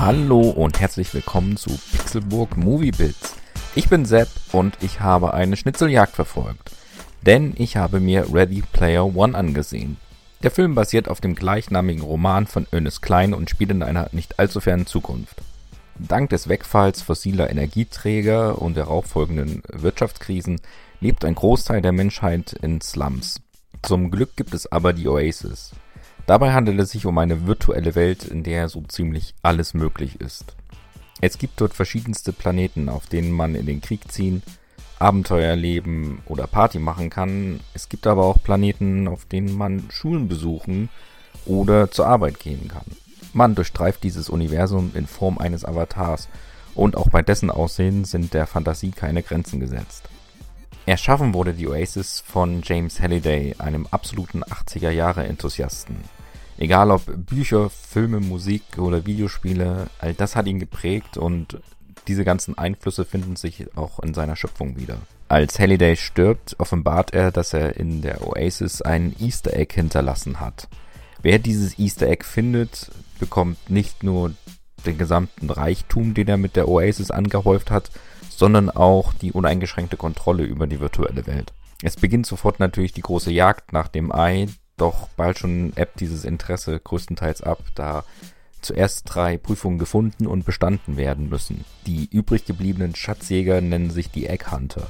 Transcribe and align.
Hallo 0.00 0.40
und 0.40 0.80
herzlich 0.80 1.12
willkommen 1.12 1.58
zu 1.58 1.78
Pixelburg 1.92 2.56
Movie 2.56 2.90
Bits. 2.90 3.36
Ich 3.74 3.90
bin 3.90 4.06
Sepp 4.06 4.30
und 4.50 4.78
ich 4.80 5.00
habe 5.00 5.34
eine 5.34 5.58
Schnitzeljagd 5.58 6.14
verfolgt. 6.14 6.70
Denn 7.20 7.52
ich 7.58 7.76
habe 7.76 8.00
mir 8.00 8.32
Ready 8.32 8.62
Player 8.72 9.14
One 9.14 9.36
angesehen. 9.36 9.98
Der 10.42 10.50
Film 10.50 10.74
basiert 10.74 11.06
auf 11.06 11.20
dem 11.20 11.34
gleichnamigen 11.34 12.02
Roman 12.02 12.46
von 12.46 12.66
Ernest 12.70 13.02
Klein 13.02 13.34
und 13.34 13.50
spielt 13.50 13.72
in 13.72 13.82
einer 13.82 14.08
nicht 14.12 14.38
allzu 14.38 14.60
fernen 14.60 14.86
Zukunft. 14.86 15.42
Dank 15.98 16.30
des 16.30 16.48
Wegfalls 16.48 17.02
fossiler 17.02 17.50
Energieträger 17.50 18.60
und 18.60 18.78
der 18.78 18.86
folgenden 19.02 19.62
Wirtschaftskrisen 19.68 20.62
lebt 21.00 21.26
ein 21.26 21.34
Großteil 21.34 21.82
der 21.82 21.92
Menschheit 21.92 22.54
in 22.62 22.80
Slums. 22.80 23.42
Zum 23.82 24.10
Glück 24.10 24.34
gibt 24.34 24.54
es 24.54 24.72
aber 24.72 24.94
die 24.94 25.08
Oasis. 25.08 25.72
Dabei 26.26 26.52
handelt 26.52 26.78
es 26.80 26.90
sich 26.90 27.06
um 27.06 27.18
eine 27.18 27.46
virtuelle 27.46 27.94
Welt, 27.94 28.24
in 28.24 28.42
der 28.42 28.68
so 28.68 28.82
ziemlich 28.82 29.34
alles 29.42 29.74
möglich 29.74 30.20
ist. 30.20 30.54
Es 31.20 31.38
gibt 31.38 31.60
dort 31.60 31.74
verschiedenste 31.74 32.32
Planeten, 32.32 32.88
auf 32.88 33.06
denen 33.06 33.32
man 33.32 33.54
in 33.54 33.66
den 33.66 33.80
Krieg 33.80 34.10
ziehen, 34.10 34.42
Abenteuer 34.98 35.48
erleben 35.48 36.22
oder 36.26 36.46
Party 36.46 36.78
machen 36.78 37.10
kann. 37.10 37.60
Es 37.74 37.88
gibt 37.88 38.06
aber 38.06 38.24
auch 38.24 38.42
Planeten, 38.42 39.08
auf 39.08 39.24
denen 39.24 39.56
man 39.56 39.90
Schulen 39.90 40.28
besuchen 40.28 40.90
oder 41.46 41.90
zur 41.90 42.06
Arbeit 42.06 42.38
gehen 42.38 42.68
kann. 42.68 42.84
Man 43.32 43.54
durchstreift 43.54 44.02
dieses 44.02 44.28
Universum 44.28 44.92
in 44.94 45.06
Form 45.06 45.38
eines 45.38 45.64
Avatars 45.64 46.28
und 46.74 46.96
auch 46.96 47.08
bei 47.08 47.22
dessen 47.22 47.50
Aussehen 47.50 48.04
sind 48.04 48.34
der 48.34 48.46
Fantasie 48.46 48.90
keine 48.90 49.22
Grenzen 49.22 49.60
gesetzt. 49.60 50.08
Erschaffen 50.86 51.34
wurde 51.34 51.54
die 51.54 51.68
Oasis 51.68 52.20
von 52.26 52.62
James 52.62 53.00
Halliday, 53.00 53.54
einem 53.58 53.86
absoluten 53.90 54.42
80er 54.42 54.90
Jahre 54.90 55.24
Enthusiasten. 55.24 55.96
Egal 56.60 56.90
ob 56.90 57.02
Bücher, 57.26 57.70
Filme, 57.70 58.20
Musik 58.20 58.76
oder 58.76 59.06
Videospiele, 59.06 59.88
all 59.98 60.12
das 60.12 60.36
hat 60.36 60.46
ihn 60.46 60.60
geprägt 60.60 61.16
und 61.16 61.58
diese 62.06 62.22
ganzen 62.22 62.58
Einflüsse 62.58 63.06
finden 63.06 63.34
sich 63.36 63.74
auch 63.76 63.98
in 64.00 64.12
seiner 64.12 64.36
Schöpfung 64.36 64.76
wieder. 64.76 64.98
Als 65.28 65.58
Halliday 65.58 65.96
stirbt, 65.96 66.56
offenbart 66.58 67.14
er, 67.14 67.32
dass 67.32 67.54
er 67.54 67.76
in 67.76 68.02
der 68.02 68.26
Oasis 68.26 68.82
ein 68.82 69.16
Easter 69.18 69.54
Egg 69.54 69.74
hinterlassen 69.74 70.38
hat. 70.38 70.68
Wer 71.22 71.38
dieses 71.38 71.78
Easter 71.78 72.08
Egg 72.08 72.26
findet, 72.26 72.90
bekommt 73.18 73.70
nicht 73.70 74.02
nur 74.02 74.34
den 74.84 74.98
gesamten 74.98 75.48
Reichtum, 75.48 76.12
den 76.12 76.28
er 76.28 76.36
mit 76.36 76.56
der 76.56 76.68
Oasis 76.68 77.10
angehäuft 77.10 77.70
hat, 77.70 77.90
sondern 78.28 78.68
auch 78.68 79.14
die 79.14 79.32
uneingeschränkte 79.32 79.96
Kontrolle 79.96 80.44
über 80.44 80.66
die 80.66 80.80
virtuelle 80.80 81.26
Welt. 81.26 81.54
Es 81.82 81.96
beginnt 81.96 82.26
sofort 82.26 82.60
natürlich 82.60 82.92
die 82.92 83.00
große 83.00 83.32
Jagd 83.32 83.72
nach 83.72 83.88
dem 83.88 84.12
Ei, 84.12 84.46
doch 84.80 85.08
bald 85.16 85.38
schon 85.38 85.72
ebbt 85.76 86.00
dieses 86.00 86.24
Interesse 86.24 86.80
größtenteils 86.80 87.42
ab, 87.42 87.62
da 87.74 88.04
zuerst 88.60 89.02
drei 89.06 89.36
Prüfungen 89.36 89.78
gefunden 89.78 90.26
und 90.26 90.44
bestanden 90.44 90.96
werden 90.96 91.28
müssen. 91.28 91.64
Die 91.86 92.08
übrig 92.10 92.44
gebliebenen 92.44 92.94
Schatzjäger 92.94 93.60
nennen 93.60 93.90
sich 93.90 94.10
die 94.10 94.26
Egg 94.26 94.50
Hunter. 94.50 94.86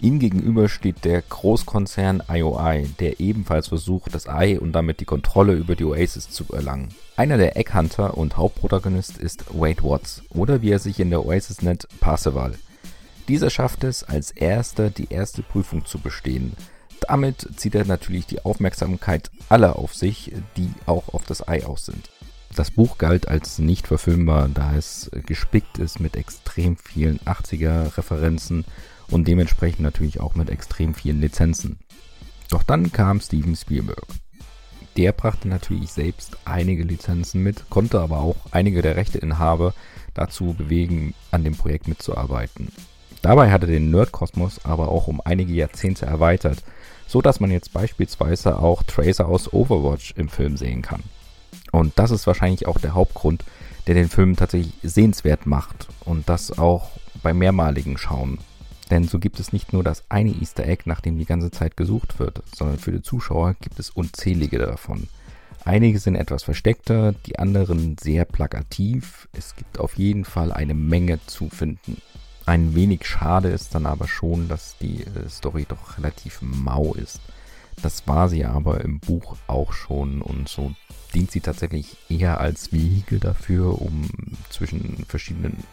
Ihnen 0.00 0.18
gegenüber 0.18 0.68
steht 0.68 1.04
der 1.04 1.22
Großkonzern 1.22 2.24
IOI, 2.28 2.88
der 2.98 3.20
ebenfalls 3.20 3.68
versucht, 3.68 4.12
das 4.12 4.28
Ei 4.28 4.58
und 4.58 4.72
damit 4.72 4.98
die 4.98 5.04
Kontrolle 5.04 5.52
über 5.52 5.76
die 5.76 5.84
Oasis 5.84 6.28
zu 6.28 6.44
erlangen. 6.52 6.88
Einer 7.14 7.36
der 7.36 7.56
Egg 7.56 7.72
Hunter 7.72 8.18
und 8.18 8.36
Hauptprotagonist 8.36 9.18
ist 9.18 9.44
Wade 9.54 9.84
Watts 9.84 10.22
oder 10.30 10.60
wie 10.60 10.70
er 10.70 10.80
sich 10.80 10.98
in 10.98 11.10
der 11.10 11.24
Oasis 11.24 11.62
nennt, 11.62 11.86
Parseval. 12.00 12.54
Dieser 13.28 13.50
schafft 13.50 13.84
es 13.84 14.02
als 14.02 14.32
erster 14.32 14.90
die 14.90 15.12
erste 15.12 15.44
Prüfung 15.44 15.84
zu 15.84 16.00
bestehen, 16.00 16.54
damit 17.12 17.46
zieht 17.56 17.74
er 17.74 17.84
natürlich 17.84 18.24
die 18.24 18.42
Aufmerksamkeit 18.42 19.30
aller 19.50 19.76
auf 19.76 19.94
sich, 19.94 20.32
die 20.56 20.70
auch 20.86 21.12
auf 21.12 21.26
das 21.26 21.46
Ei 21.46 21.62
aus 21.66 21.84
sind. 21.84 22.08
Das 22.56 22.70
Buch 22.70 22.96
galt 22.96 23.28
als 23.28 23.58
nicht 23.58 23.86
verfilmbar, 23.86 24.48
da 24.48 24.74
es 24.76 25.10
gespickt 25.26 25.76
ist 25.76 26.00
mit 26.00 26.16
extrem 26.16 26.78
vielen 26.78 27.18
80er-Referenzen 27.18 28.64
und 29.10 29.28
dementsprechend 29.28 29.80
natürlich 29.80 30.20
auch 30.20 30.36
mit 30.36 30.48
extrem 30.48 30.94
vielen 30.94 31.20
Lizenzen. 31.20 31.80
Doch 32.48 32.62
dann 32.62 32.92
kam 32.92 33.20
Steven 33.20 33.56
Spielberg. 33.56 34.06
Der 34.96 35.12
brachte 35.12 35.48
natürlich 35.48 35.92
selbst 35.92 36.38
einige 36.46 36.84
Lizenzen 36.84 37.42
mit, 37.42 37.68
konnte 37.68 38.00
aber 38.00 38.20
auch 38.20 38.36
einige 38.52 38.80
der 38.80 38.96
Rechteinhaber 38.96 39.74
dazu 40.14 40.54
bewegen, 40.54 41.12
an 41.30 41.44
dem 41.44 41.56
Projekt 41.56 41.88
mitzuarbeiten. 41.88 42.72
Dabei 43.20 43.50
hat 43.50 43.64
er 43.64 43.68
den 43.68 43.90
Nerdkosmos 43.90 44.64
aber 44.64 44.88
auch 44.88 45.08
um 45.08 45.20
einige 45.20 45.52
Jahrzehnte 45.52 46.06
erweitert 46.06 46.64
so 47.06 47.22
dass 47.22 47.40
man 47.40 47.50
jetzt 47.50 47.72
beispielsweise 47.72 48.58
auch 48.58 48.82
Tracer 48.82 49.28
aus 49.28 49.52
Overwatch 49.52 50.14
im 50.16 50.28
Film 50.28 50.56
sehen 50.56 50.82
kann. 50.82 51.02
Und 51.70 51.98
das 51.98 52.10
ist 52.10 52.26
wahrscheinlich 52.26 52.66
auch 52.66 52.78
der 52.78 52.94
Hauptgrund, 52.94 53.44
der 53.86 53.94
den 53.94 54.08
Film 54.08 54.36
tatsächlich 54.36 54.74
sehenswert 54.82 55.46
macht 55.46 55.88
und 56.04 56.28
das 56.28 56.58
auch 56.58 56.90
bei 57.22 57.34
mehrmaligen 57.34 57.98
Schauen. 57.98 58.38
Denn 58.90 59.08
so 59.08 59.18
gibt 59.18 59.40
es 59.40 59.52
nicht 59.52 59.72
nur 59.72 59.82
das 59.82 60.04
eine 60.10 60.30
Easter 60.30 60.66
Egg, 60.66 60.82
nach 60.84 61.00
dem 61.00 61.18
die 61.18 61.24
ganze 61.24 61.50
Zeit 61.50 61.76
gesucht 61.76 62.18
wird, 62.18 62.42
sondern 62.54 62.78
für 62.78 62.92
die 62.92 63.02
Zuschauer 63.02 63.54
gibt 63.60 63.78
es 63.78 63.90
unzählige 63.90 64.58
davon. 64.58 65.08
Einige 65.64 65.98
sind 65.98 66.16
etwas 66.16 66.42
versteckter, 66.42 67.12
die 67.26 67.38
anderen 67.38 67.96
sehr 67.98 68.24
plakativ. 68.24 69.28
Es 69.32 69.54
gibt 69.54 69.78
auf 69.78 69.96
jeden 69.96 70.24
Fall 70.24 70.52
eine 70.52 70.74
Menge 70.74 71.20
zu 71.26 71.48
finden. 71.48 72.02
Ein 72.46 72.74
wenig 72.74 73.06
schade 73.06 73.48
ist 73.48 73.74
dann 73.74 73.86
aber 73.86 74.08
schon, 74.08 74.48
dass 74.48 74.76
die 74.78 75.02
äh, 75.02 75.28
Story 75.28 75.66
doch 75.68 75.98
relativ 75.98 76.40
mau 76.42 76.94
ist. 76.94 77.20
Das 77.82 78.06
war 78.06 78.28
sie 78.28 78.44
aber 78.44 78.82
im 78.82 79.00
Buch 79.00 79.36
auch 79.46 79.72
schon 79.72 80.22
und 80.22 80.48
so 80.48 80.72
dient 81.14 81.30
sie 81.30 81.40
tatsächlich 81.40 81.96
eher 82.08 82.40
als 82.40 82.72
Vehikel 82.72 83.18
dafür, 83.18 83.80
um 83.80 84.08
zwischen 84.50 85.04
verschiedenen 85.08 85.64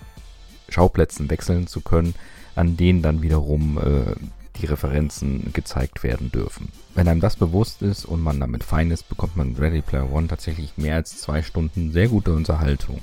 Schauplätzen 0.70 1.30
wechseln 1.30 1.68
zu 1.68 1.82
können, 1.82 2.14
an 2.56 2.78
denen 2.78 3.02
dann 3.02 3.22
wiederum 3.22 3.78
äh, 3.78 4.16
die 4.60 4.66
Referenzen 4.66 5.52
gezeigt 5.54 6.04
werden 6.04 6.32
dürfen. 6.32 6.70
Wenn 6.94 7.08
einem 7.08 7.22
das 7.22 7.36
bewusst 7.36 7.82
ist 7.82 8.06
und 8.06 8.22
man 8.22 8.40
damit 8.40 8.64
fein 8.64 8.92
ist, 8.92 9.08
bekommt 9.08 9.38
man 9.38 9.56
Ready 9.56 9.82
Player 9.82 10.12
One 10.12 10.28
tatsächlich 10.28 10.78
mehr 10.78 10.96
als 10.96 11.20
zwei 11.22 11.42
Stunden 11.42 11.92
sehr 11.92 12.10
gute 12.10 12.34
Unterhaltung. 12.34 13.00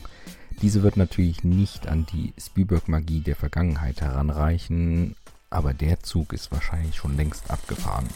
Diese 0.63 0.83
wird 0.83 0.97
natürlich 0.97 1.45
nicht 1.45 1.87
an 1.87 2.07
die 2.07 2.33
Spielberg-Magie 2.39 3.21
der 3.21 3.37
Vergangenheit 3.37 4.01
heranreichen, 4.01 5.15
aber 5.51 5.75
der 5.75 6.01
Zug 6.01 6.33
ist 6.33 6.51
wahrscheinlich 6.51 6.97
schon 6.97 7.17
längst 7.17 7.51
abgefahren. 7.51 8.09